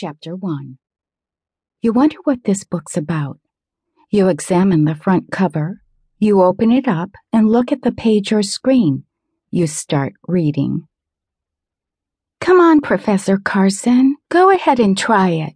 [0.00, 0.78] Chapter 1
[1.82, 3.40] You wonder what this book's about.
[4.12, 5.82] You examine the front cover,
[6.20, 9.02] you open it up and look at the page or screen.
[9.50, 10.86] You start reading.
[12.40, 15.54] Come on, Professor Carsen, go ahead and try it.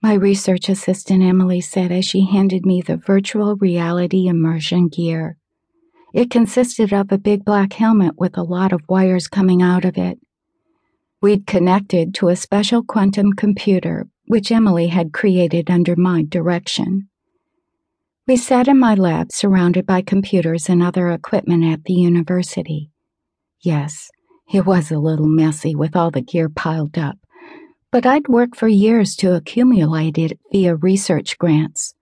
[0.00, 5.38] My research assistant Emily said as she handed me the virtual reality immersion gear.
[6.14, 9.98] It consisted of a big black helmet with a lot of wires coming out of
[9.98, 10.20] it.
[11.22, 17.08] We'd connected to a special quantum computer, which Emily had created under my direction.
[18.26, 22.90] We sat in my lab surrounded by computers and other equipment at the university.
[23.60, 24.08] Yes,
[24.50, 27.18] it was a little messy with all the gear piled up,
[27.90, 31.94] but I'd worked for years to accumulate it via research grants.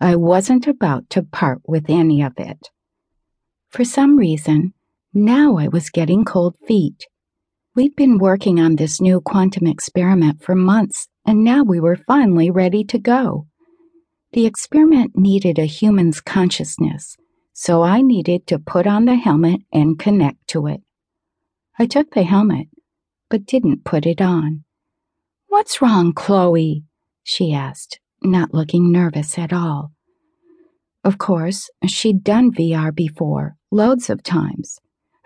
[0.00, 2.68] I wasn't about to part with any of it.
[3.68, 4.74] For some reason,
[5.12, 7.06] now I was getting cold feet.
[7.76, 12.50] We'd been working on this new quantum experiment for months, and now we were finally
[12.50, 13.46] ready to go.
[14.32, 17.16] The experiment needed a human's consciousness,
[17.52, 20.80] so I needed to put on the helmet and connect to it.
[21.78, 22.66] I took the helmet,
[23.28, 24.64] but didn't put it on.
[25.46, 26.82] What's wrong, Chloe?
[27.22, 29.92] she asked, not looking nervous at all.
[31.04, 34.80] Of course, she'd done VR before, loads of times.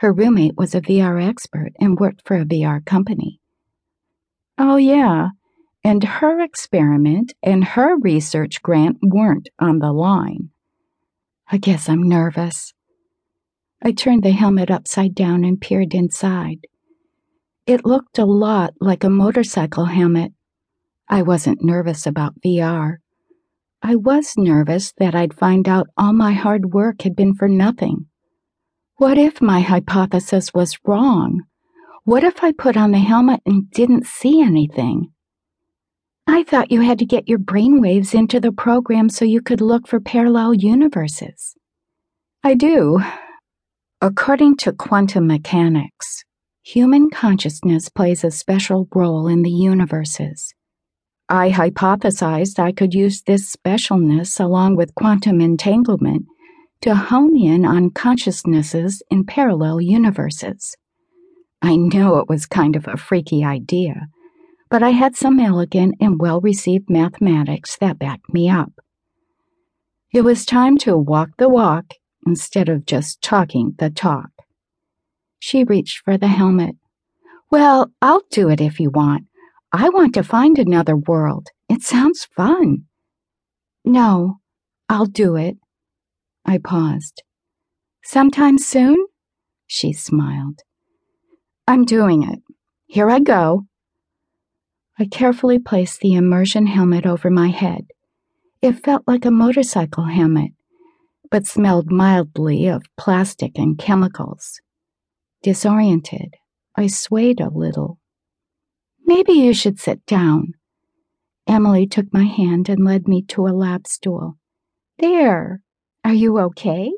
[0.04, 3.40] Her roommate was a VR expert and worked for a VR company.
[4.58, 5.30] Oh, yeah,
[5.82, 10.50] and her experiment and her research grant weren't on the line.
[11.50, 12.74] I guess I'm nervous.
[13.82, 16.66] I turned the helmet upside down and peered inside.
[17.66, 20.32] It looked a lot like a motorcycle helmet.
[21.08, 22.96] I wasn't nervous about VR.
[23.80, 28.04] I was nervous that I'd find out all my hard work had been for nothing.
[28.96, 31.42] What if my hypothesis was wrong?
[32.04, 35.10] What if I put on the helmet and didn't see anything?
[36.28, 39.88] I thought you had to get your brainwaves into the program so you could look
[39.88, 41.56] for parallel universes.
[42.44, 43.00] I do.
[44.00, 46.22] According to quantum mechanics,
[46.62, 50.54] human consciousness plays a special role in the universes.
[51.28, 56.26] I hypothesized I could use this specialness along with quantum entanglement
[56.84, 60.76] to hone in on consciousnesses in parallel universes.
[61.62, 64.08] I know it was kind of a freaky idea,
[64.68, 68.70] but I had some elegant and well received mathematics that backed me up.
[70.12, 71.94] It was time to walk the walk
[72.26, 74.28] instead of just talking the talk.
[75.38, 76.76] She reached for the helmet.
[77.50, 79.24] Well, I'll do it if you want.
[79.72, 81.46] I want to find another world.
[81.66, 82.84] It sounds fun.
[83.86, 84.40] No,
[84.90, 85.56] I'll do it.
[86.44, 87.22] I paused.
[88.02, 88.96] Sometime soon?
[89.66, 90.60] She smiled.
[91.66, 92.40] I'm doing it.
[92.86, 93.66] Here I go.
[94.98, 97.86] I carefully placed the immersion helmet over my head.
[98.62, 100.52] It felt like a motorcycle helmet,
[101.30, 104.60] but smelled mildly of plastic and chemicals.
[105.42, 106.34] Disoriented,
[106.76, 107.98] I swayed a little.
[109.04, 110.54] Maybe you should sit down.
[111.46, 114.38] Emily took my hand and led me to a lab stool.
[114.98, 115.60] There,
[116.04, 116.92] are you okay?